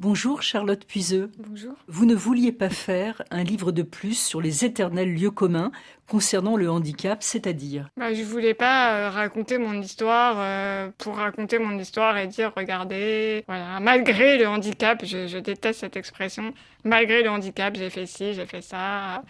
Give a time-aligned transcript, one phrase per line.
[0.00, 1.30] Bonjour Charlotte Puiseux.
[1.38, 1.74] Bonjour.
[1.86, 5.70] Vous ne vouliez pas faire un livre de plus sur les éternels lieux communs
[6.08, 11.60] concernant le handicap, c'est-à-dire bah, Je voulais pas euh, raconter mon histoire euh, pour raconter
[11.60, 16.52] mon histoire et dire regardez, voilà, malgré le handicap, je, déteste cette expression,
[16.82, 19.22] malgré le handicap, j'ai fait ci, j'ai fait ça.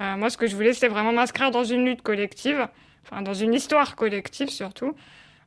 [0.00, 2.66] Euh, moi, ce que je voulais, c'était vraiment m'inscrire dans une lutte collective,
[3.04, 4.94] enfin dans une histoire collective surtout,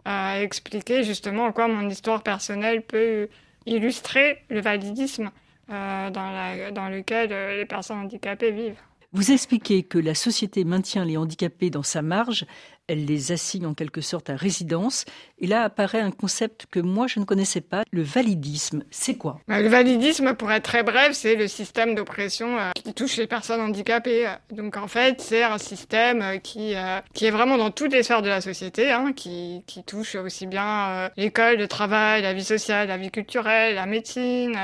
[0.06, 3.28] expliquer justement en quoi mon histoire personnelle peut
[3.66, 5.32] illustrer le validisme
[5.70, 8.82] euh, dans, lequel euh, les personnes handicapées vivent.
[9.14, 12.46] Vous expliquez que la société maintient les handicapés dans sa marge
[12.88, 15.06] elle les assigne en quelque sorte à résidence.
[15.40, 18.84] Et là apparaît un concept que moi je ne connaissais pas, le validisme.
[18.92, 19.40] C'est quoi?
[19.48, 23.28] Bah, Le validisme, pour être très bref, c'est le système d'oppression euh, qui touche les
[23.28, 24.30] personnes handicapées.
[24.52, 28.04] Donc en fait, c'est un système euh, qui, euh, qui est vraiment dans toutes les
[28.04, 32.44] sphères de la société, hein, qui, qui touche aussi bien l'école, le travail, la vie
[32.44, 34.58] sociale, la vie culturelle, la médecine,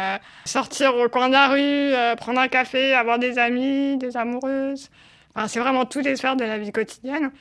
[0.46, 4.90] sortir au coin de la rue, prendre un café, avoir des amis, des amoureuses.
[5.34, 7.32] Enfin, c'est vraiment toutes les sphères de la vie quotidienne.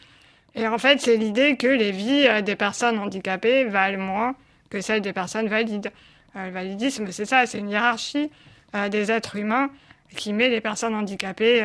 [0.56, 4.34] Et en fait, c'est l'idée que les vies euh, des personnes handicapées valent moins
[4.70, 5.92] que celles des personnes valides.
[6.34, 8.30] Euh, le validisme, c'est ça, c'est une hiérarchie
[8.74, 9.70] euh, des êtres humains
[10.16, 11.62] qui met les personnes handicapées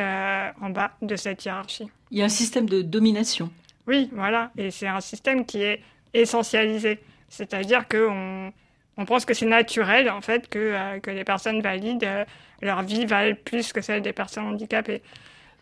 [0.60, 1.88] en bas de cette hiérarchie.
[2.10, 3.50] Il y a un système de domination.
[3.86, 5.80] Oui, voilà, et c'est un système qui est
[6.12, 6.98] essentialisé.
[7.28, 8.52] C'est-à-dire qu'on
[8.96, 12.06] on pense que c'est naturel, en fait, que, que les personnes valides,
[12.60, 15.02] leur vie valent plus que celle des personnes handicapées.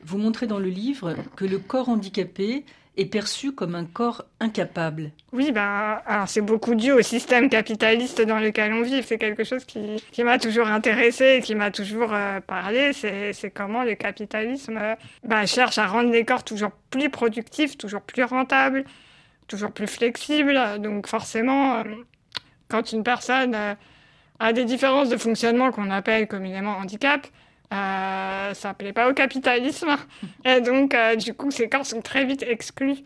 [0.02, 2.64] Vous montrez dans le livre que le corps handicapé
[2.96, 5.10] est perçu comme un corps incapable.
[5.32, 9.02] Oui, ben, c'est beaucoup dû au système capitaliste dans lequel on vit.
[9.02, 12.92] C'est quelque chose qui, m'a toujours intéressé et qui m'a toujours euh, parlé.
[12.92, 18.02] C'est comment le capitalisme euh, ben, cherche à rendre les corps toujours plus productifs, toujours
[18.02, 18.84] plus rentables,
[19.46, 20.58] toujours plus flexibles.
[20.80, 21.84] Donc forcément, euh,
[22.68, 23.56] quand une personne
[24.38, 27.26] a des différences de fonctionnement qu'on appelle communément handicap,
[27.72, 29.96] euh, ça plaît pas au capitalisme.
[30.44, 32.98] Et donc, euh, du coup, ces corps sont très vite exclus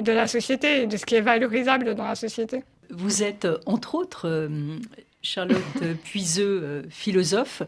[0.00, 2.62] de la société et de ce qui est valorisable dans la société.
[2.90, 4.78] Vous êtes, entre autres, euh,
[5.22, 5.58] Charlotte
[6.04, 7.62] Puiseux, philosophe.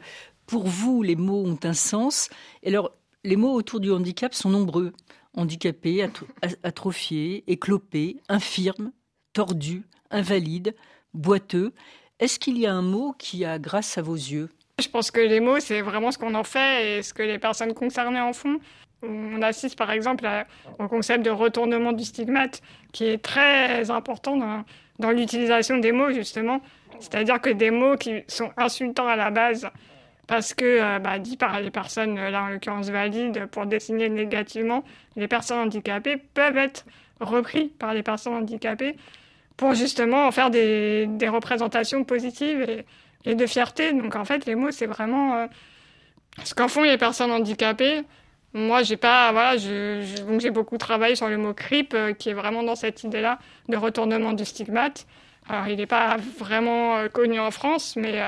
[0.47, 2.31] Pour vous, les mots ont un sens.
[2.62, 2.93] Et alors,
[3.25, 4.93] les mots autour du handicap sont nombreux.
[5.35, 6.09] Handicapé,
[6.62, 8.93] atrophié, éclopé, infirme,
[9.33, 10.75] tordu, invalide,
[11.12, 11.75] boiteux.
[12.21, 14.49] Est-ce qu'il y a un mot qui a grâce à vos yeux?
[14.78, 17.38] Je pense que les mots, c'est vraiment ce qu'on en fait et ce que les
[17.38, 18.59] personnes concernées en font.
[19.03, 20.26] On assiste par exemple
[20.78, 22.60] au concept de retournement du stigmate,
[22.92, 24.64] qui est très important
[24.98, 26.60] dans, l'utilisation des mots, justement.
[27.00, 29.69] C'est-à-dire que des mots qui sont insultants à la base,
[30.26, 34.84] parce que euh, bah, dit par les personnes, là en l'occurrence valides, pour désigner négativement
[35.14, 36.84] les personnes handicapées, peuvent être
[37.20, 38.97] repris par les personnes handicapées
[39.56, 42.84] pour justement en faire des, représentations positives
[43.25, 43.93] et, de fierté.
[43.93, 45.47] Donc en fait, les mots, c'est vraiment euh,
[46.44, 48.03] ce qu'en font les personnes handicapées.
[48.53, 52.62] Moi, j'ai pas, voilà, j'ai beaucoup travaillé sur le mot CRIP, euh, qui est vraiment
[52.62, 55.06] dans cette idée-là de retournement du stigmate.
[55.49, 58.23] Alors, il n'est pas vraiment euh, connu en France, mais,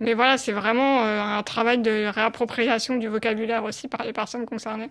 [0.00, 4.90] mais voilà, c'est vraiment un travail de réappropriation du vocabulaire aussi par les personnes concernées.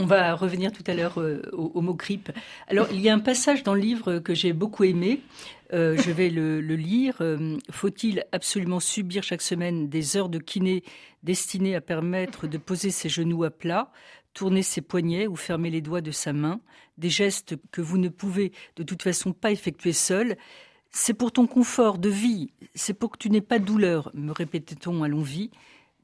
[0.00, 2.30] On va revenir tout à l'heure euh, au, mot grippe.
[2.68, 5.22] Alors, il y a un passage dans le livre que j'ai beaucoup aimé.
[5.72, 7.16] Euh, je vais le, lire.
[7.20, 10.84] Euh, faut-il absolument subir chaque semaine des heures de kiné
[11.24, 13.90] destinées à permettre de poser ses genoux à plat,
[14.34, 16.60] tourner ses poignets ou fermer les doigts de sa main,
[16.96, 20.36] des gestes que vous ne pouvez de toute façon pas effectuer seul
[20.92, 24.30] C'est pour ton confort de vie, c'est pour que tu n'aies pas de douleur, me
[24.30, 25.50] répétait-on à l'envie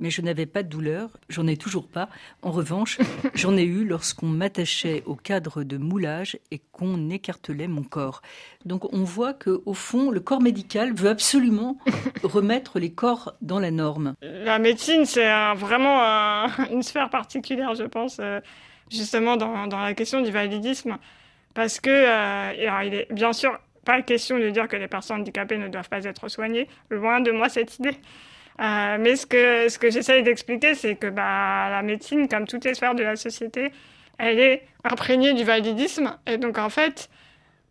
[0.00, 2.08] mais je n'avais pas de douleur, j'en ai toujours pas.
[2.42, 2.98] En revanche,
[3.34, 8.22] j'en ai eu lorsqu'on m'attachait au cadre de moulage et qu'on écartelait mon corps.
[8.64, 11.78] Donc on voit que au fond, le corps médical veut absolument
[12.22, 14.14] remettre les corps dans la norme.
[14.22, 16.00] La médecine, c'est vraiment
[16.70, 18.40] une sphère particulière, je pense, euh,
[18.90, 20.98] justement dans, la question du validisme,
[21.54, 25.58] parce que euh, il est bien sûr pas question de dire que les personnes handicapées
[25.58, 26.68] ne doivent pas être soignées.
[26.90, 27.96] Loin de moi cette idée.
[28.60, 32.74] Euh, mais ce que, ce j'essaye d'expliquer, c'est que bah, la médecine, comme toutes les
[32.74, 33.72] sphères de la société,
[34.18, 36.16] elle est imprégnée du validisme.
[36.26, 37.10] Et donc, en fait,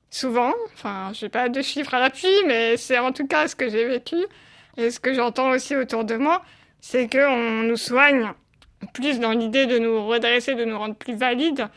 [0.10, 3.56] souvent, enfin, je n'ai pas de chiffres à l'appui, mais c'est en tout cas ce
[3.56, 4.18] que j'ai vécu
[4.78, 6.44] et ce que j'entends aussi autour de moi,
[6.81, 8.31] c'est qu'on nous soigne
[8.94, 11.68] plus dans l'idée de nous redresser, de nous rendre plus valides,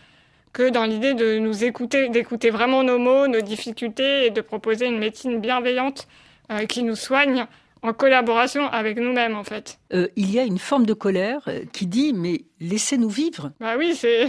[0.53, 4.87] que dans l'idée de nous écouter, d'écouter vraiment nos mots, nos difficultés et de proposer
[4.87, 6.09] une médecine bienveillante
[6.51, 7.47] euh, qui nous soigne
[7.87, 9.79] en collaboration avec nous-mêmes en fait.
[9.93, 13.53] Euh, il y a une forme de colère euh, qui dit mais laissez-nous vivre.
[13.61, 14.29] Bah oui, c'est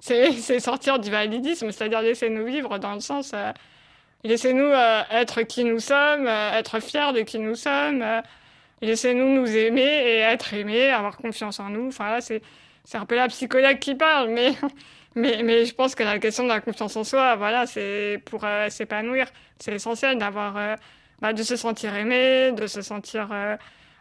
[0.00, 3.52] c'est sortir du validisme, c'est-à-dire laissez-nous vivre dans le sens euh,
[4.24, 4.70] laissez-nous
[5.10, 8.04] être qui nous sommes, être fiers de qui nous sommes,
[8.82, 11.88] laissez-nous nous aimer et être aimés, avoir confiance en nous.
[11.88, 12.42] Enfin là, c'est
[12.84, 14.52] c'est un peu la psychologue qui parle, mais
[15.14, 18.44] mais mais je pense que la question de la confiance en soi, voilà, c'est pour
[18.68, 19.26] s'épanouir,
[19.58, 20.76] c'est essentiel d'avoir
[21.20, 23.30] bah, de se sentir aimé, de se sentir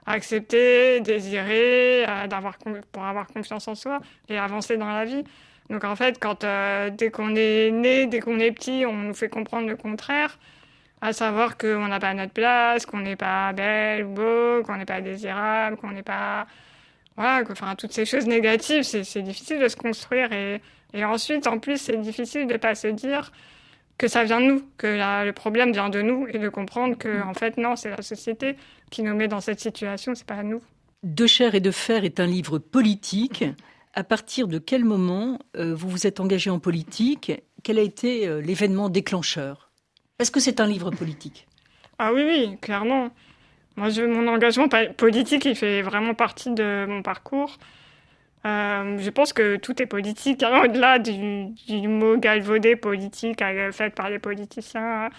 [0.09, 2.57] accepter, désirer, euh, d'avoir
[2.91, 5.23] pour avoir confiance en soi et avancer dans la vie.
[5.69, 9.13] Donc en fait, quand euh, dès qu'on est né, dès qu'on est petit, on nous
[9.13, 10.39] fait comprendre le contraire,
[11.01, 14.85] à savoir qu'on n'a pas notre place, qu'on n'est pas belle ou beau, qu'on n'est
[14.85, 16.47] pas désirable, qu'on n'est pas
[17.15, 20.61] voilà, enfin toutes ces choses négatives, c'est difficile de se construire et,
[20.93, 23.31] et ensuite en plus c'est difficile de pas se dire
[23.99, 24.87] que ça vient de nous, que
[25.25, 28.55] le problème vient de nous et de comprendre que en fait non, c'est la société
[28.89, 30.61] qui nous met dans cette situation, c'est pas nous.
[31.03, 33.43] De chair et de fer est un livre politique.
[33.93, 37.33] À partir de quel moment euh, vous vous êtes engagé en politique?
[37.63, 39.69] Quel a été euh, l'événement déclencheur?
[40.19, 41.47] Est-ce que c'est un livre politique?
[41.97, 43.09] Ah oui, oui, clairement.
[43.75, 47.57] Moi, je, mon engagement politique, il fait vraiment partie de mon parcours.
[48.45, 53.93] Euh, je pense que tout est politique, hein, au-delà du, mot galvaudé politique euh, fait
[53.93, 55.09] par les politiciens.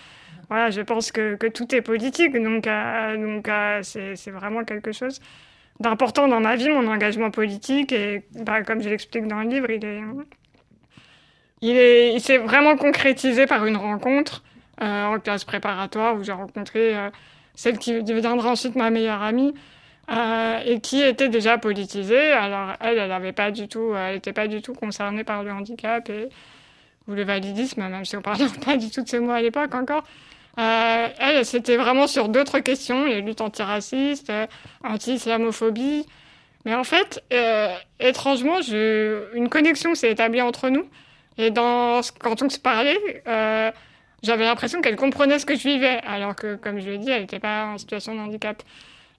[0.49, 3.49] Voilà, je pense que, que tout est politique, donc, euh, donc
[3.83, 5.21] c'est vraiment quelque chose
[5.81, 7.93] d'important dans ma vie, mon engagement politique.
[7.93, 10.01] Et bah, comme je l'explique dans le livre, il est,
[11.61, 14.43] il est, il s'est vraiment concrétisé par une rencontre
[14.81, 16.95] en classe préparatoire où j'ai rencontré
[17.55, 19.55] celle qui deviendra ensuite ma meilleure amie.
[20.11, 22.33] Euh, et qui était déjà politisée.
[22.33, 23.69] Alors elle, elle n'avait pas du
[24.13, 26.11] n'était pas du tout concernée par le handicap
[27.07, 29.75] ou le validisme, même si on parlait pas du tout de ce mot à l'époque
[29.75, 30.05] encore.
[30.59, 34.47] Euh, elle, c'était vraiment sur d'autres questions, les luttes antiracistes, euh,
[34.85, 36.07] anti-islamophobie.
[36.65, 40.87] Mais en fait, euh, étrangement, une connexion s'est établie entre nous.
[41.39, 43.71] Et quand on se parlait, euh,
[44.23, 47.23] j'avais l'impression qu'elle comprenait ce que je vivais, alors que, comme je l'ai dit, elle
[47.23, 48.63] n'était pas en situation de handicap.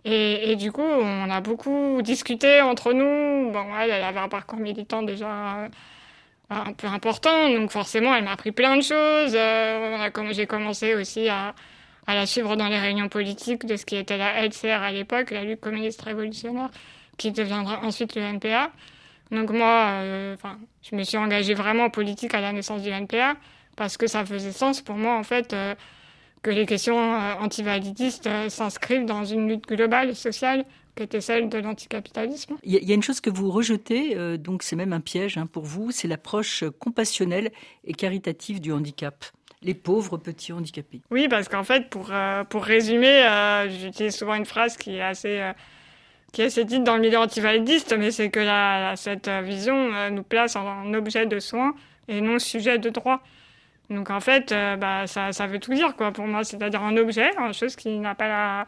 [0.04, 3.52] Et, du coup, on a beaucoup discuté entre nous.
[3.52, 5.70] Bon, elle, avait un parcours militant déjà euh,
[6.50, 9.36] un peu important, donc forcément, elle m'a appris plein de choses.
[9.36, 11.54] Euh, J'ai commencé aussi à,
[12.08, 15.44] la suivre dans les réunions politiques de ce qui était la LCR à l'époque, la
[15.44, 16.70] lutte communiste révolutionnaire,
[17.18, 18.72] qui deviendra ensuite le NPA.
[19.32, 20.36] Donc moi, euh,
[20.82, 23.36] je me suis engagée vraiment en politique à la naissance du NPA
[23.78, 25.54] parce que ça faisait sens pour moi, en fait.
[25.54, 25.76] Euh,
[26.42, 30.66] que les questions euh, antivalidistes euh, s'inscrivent dans une lutte globale sociale
[30.96, 32.58] qui était celle de l'anticapitalisme.
[32.64, 35.46] Il y, a une chose que vous rejetez, euh, donc c'est même un piège hein,
[35.46, 37.52] pour vous, c'est l'approche compassionnelle
[37.86, 39.26] et caritative du handicap.
[39.64, 41.02] Les pauvres petits handicapés.
[41.12, 45.02] Oui, parce qu'en fait, pour, euh, pour résumer, euh, j'utilise souvent une phrase qui est
[45.02, 45.40] assez,
[46.34, 50.24] qui est assez dite dans le milieu antivalidiste, mais c'est que la, cette vision nous
[50.24, 51.76] place en, en objet de soins
[52.08, 53.22] et non sujet de droit.
[53.92, 56.96] Donc en fait, euh, bah, ça, ça veut tout dire quoi pour moi, c'est-à-dire un
[56.96, 58.66] objet, une chose qui n'a pas la,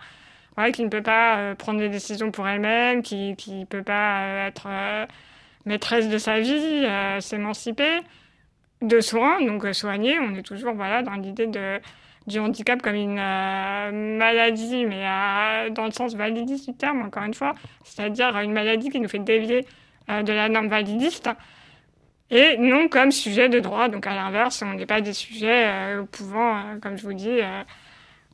[0.58, 4.24] ouais, qui ne peut pas euh, prendre des décisions pour elle-même, qui qui peut pas
[4.24, 4.68] euh, être
[5.66, 6.86] maîtresse de sa vie,
[7.22, 8.02] s'émanciper,
[8.82, 10.20] de soins, donc soigner.
[10.20, 11.80] On est toujours voilà dans l'idée de
[12.28, 13.16] du handicap comme une
[14.18, 17.54] maladie, mais dans le sens validiste du terme encore une fois,
[17.84, 19.66] c'est-à-dire une maladie qui nous fait dévier
[20.10, 21.30] de la norme validiste
[22.32, 23.90] et non comme sujet de droit.
[23.90, 27.42] Donc à l'inverse, on n'est pas des sujets euh, pouvant, euh, comme je vous dis,
[27.42, 27.64] euh,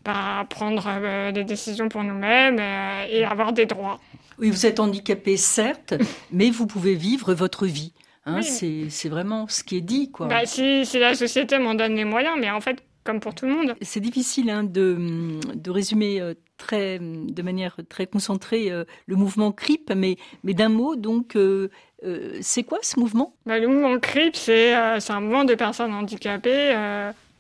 [0.06, 4.00] bah, prendre euh, des décisions pour nous-mêmes euh, et avoir des droits.
[4.38, 5.94] Oui, vous êtes handicapé, certes,
[6.32, 7.94] mais vous pouvez vivre votre vie.
[8.26, 8.90] Hein, oui.
[8.90, 10.12] C'est vraiment ce qui est dit.
[10.12, 10.28] Quoi.
[10.28, 13.46] Bah, si, si la société m'en donne les moyens, mais en fait, comme pour tout
[13.46, 13.76] le monde.
[13.82, 19.52] C'est difficile hein, de, de résumer euh, très, de manière très concentrée euh, le mouvement
[19.52, 21.72] CRIP, mais, mais d'un mot, donc, euh,
[22.06, 23.34] euh, c'est quoi ce mouvement?
[23.48, 26.76] Bah, Le mouvement CRIP, c'est un mouvement de personnes handicapées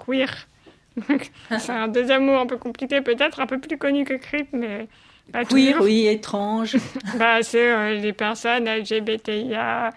[0.04, 0.48] queer.
[1.60, 4.88] c'est un deuxième mot un peu compliqué, peut-être un peu plus connu que CRIP, mais
[5.32, 5.86] pas queer, toujours.
[5.86, 6.78] oui, étrange.
[7.18, 9.92] bah, c'est euh, les personnes LGBTIA+,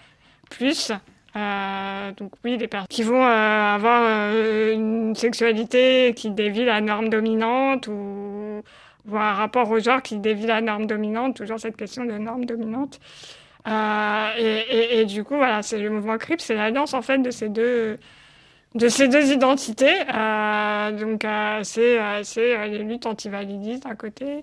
[1.35, 4.31] euh, donc oui, les personnes qui vont euh, avoir
[4.71, 8.61] une sexualité qui dévie la norme dominante ou,
[9.09, 12.45] ou un rapport au genre qui dévie la norme dominante, toujours cette question de norme
[12.45, 12.99] dominante.
[13.67, 17.31] Euh, et, et, du coup, voilà, c'est le mouvement CRIP, c'est l'alliance en fait de
[17.31, 17.97] ces deux
[18.75, 20.01] de ces deux identités.
[20.13, 24.41] Euh, donc euh, c'est c'est les luttes antivalidistes d'un côté,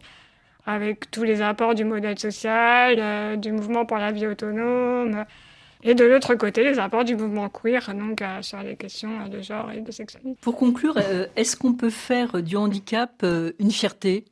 [0.67, 5.25] avec tous les apports du modèle social, du mouvement pour la vie autonome.
[5.83, 9.41] Et de l'autre côté, les apports du mouvement queer, donc euh, sur les questions de
[9.41, 10.37] genre et de sexualité.
[10.43, 14.27] Pour conclure, euh, est-ce qu'on peut faire du handicap euh, une fierté?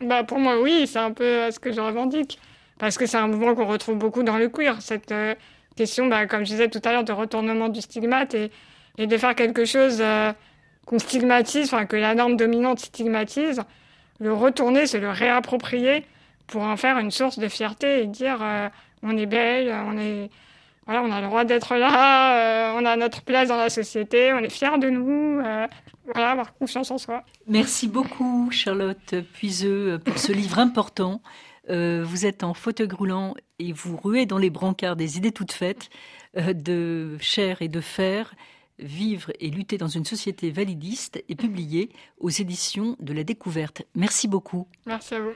[0.00, 2.38] Bah, Pour moi, oui, c'est un peu ce que je revendique.
[2.78, 5.34] Parce que c'est un mouvement qu'on retrouve beaucoup dans le queer, cette euh,
[5.76, 8.50] question, bah, comme je disais tout à l'heure, de retournement du stigmate et,
[8.98, 10.32] et de faire quelque chose euh,
[10.86, 13.62] qu'on stigmatise, enfin que la norme dominante stigmatise,
[14.20, 16.04] le retourner, c'est le réapproprier
[16.46, 18.68] pour en faire une source de fierté et dire euh,
[19.02, 20.30] on est belle, on est
[20.88, 24.32] voilà, on a le droit d'être là, euh, on a notre place dans la société,
[24.32, 25.66] on est fiers de nous, euh,
[26.06, 27.24] voilà, avoir confiance en soi.
[27.46, 31.20] Merci beaucoup Charlotte Puiseux pour ce livre important.
[31.68, 35.90] vous êtes en fauteuil roulant et vous ruez dans les brancards des idées toutes faites
[36.34, 38.34] de chair et de fer.
[38.78, 43.82] Vivre et lutter dans une société validiste est publié aux éditions de la découverte.
[43.96, 44.68] Merci beaucoup.
[44.86, 45.32] Merci à vous.